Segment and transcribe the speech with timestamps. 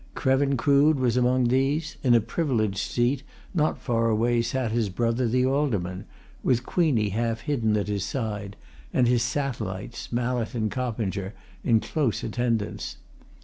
[0.15, 3.21] Krevin Crood was among these; in a privileged seat,
[3.53, 6.05] not far away, sat his brother, the Alderman,
[6.41, 8.55] with Queenie half hidden at his side,
[8.91, 12.97] and his satellites, Mallett and Coppinger, in close attendance.